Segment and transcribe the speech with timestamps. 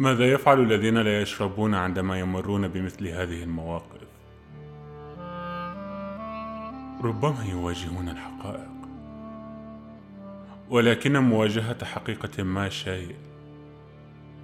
[0.00, 4.08] ماذا يفعل الذين لا يشربون عندما يمرون بمثل هذه المواقف؟
[7.04, 8.70] ربما يواجهون الحقائق.
[10.70, 13.16] ولكن مواجهة حقيقة ما شيء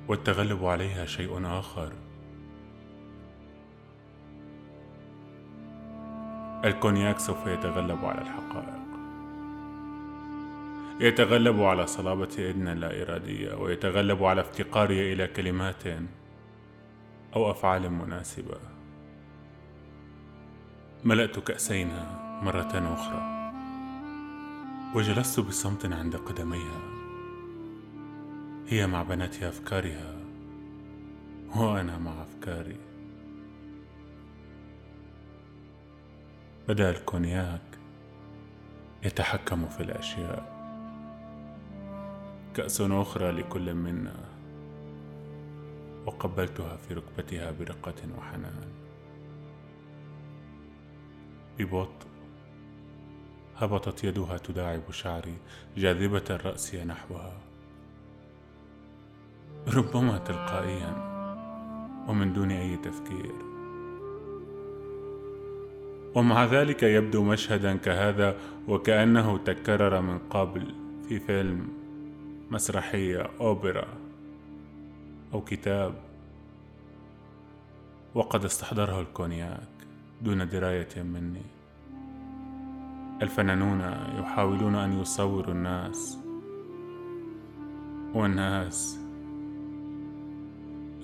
[0.09, 1.93] والتغلب عليها شيء آخر.
[6.65, 8.86] الكونياك سوف يتغلب على الحقائق.
[11.01, 15.83] يتغلب على صلابة إذن لا إرادية ويتغلب على افتقاري إلى كلمات
[17.37, 18.59] أو أفعال مناسبة.
[21.05, 23.37] ملأت كأسينا مرة أخرى
[24.95, 26.81] وجلست بصمت عند قدميها.
[28.69, 30.17] هي مع بنات أفكارها
[31.57, 32.77] وأنا مع أفكاري.
[36.69, 37.79] بدأ الكونياك
[39.05, 40.56] يتحكم في الأشياء.
[42.57, 44.15] كأس أخرى لكل منا
[46.07, 48.69] وقبلتها في ركبتها برقة وحنان.
[51.59, 52.07] ببطء
[53.57, 55.35] هبطت يدها تداعب شعري
[55.77, 57.33] جاذبة راسي نحوها.
[59.69, 60.93] ربما تلقائيا
[62.09, 63.35] ومن دون أي تفكير.
[66.15, 68.37] ومع ذلك يبدو مشهدا كهذا
[68.69, 70.75] وكأنه تكرر من قبل
[71.09, 71.86] في فيلم
[72.51, 73.87] مسرحية أوبرا
[75.35, 75.95] أو كتاب.
[78.15, 79.69] وقد استحضره الكونياك
[80.23, 81.43] دون دراية مني.
[83.23, 83.81] الفنانون
[84.21, 86.19] يحاولون أن يصوروا الناس.
[88.15, 88.99] والناس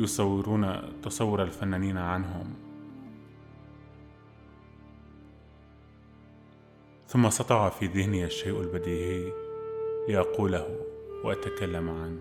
[0.01, 2.55] يصورون تصور الفنانين عنهم.
[7.09, 9.33] ثم سطع في ذهني الشيء البديهي
[10.09, 10.92] لأقوله
[11.25, 12.21] وأتكلم عنه.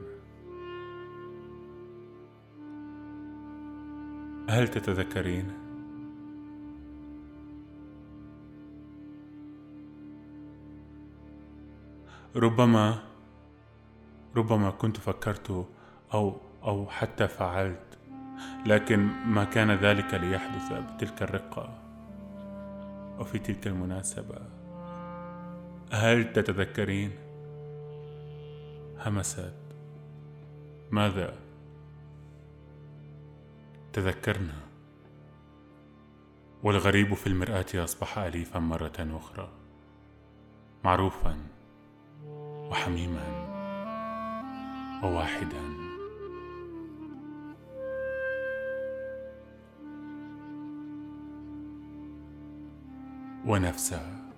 [4.50, 5.51] هل تتذكرين؟
[12.35, 13.00] ربما
[14.35, 15.66] ربما كنت فكرت
[16.13, 17.97] أو أو حتى فعلت
[18.66, 21.78] لكن ما كان ذلك ليحدث بتلك الرقة
[23.19, 24.38] وفي تلك المناسبة.
[25.91, 27.30] هل تتذكرين؟
[29.06, 29.53] همست
[30.91, 31.34] ماذا
[33.94, 34.62] تذكرنا؟
[36.63, 39.50] والغريب في المرآة أصبح اليفا مرة أخرى.
[40.84, 41.38] معروفا
[42.69, 43.25] وحميما
[45.03, 45.61] وواحدا.
[53.45, 54.30] ونفسه.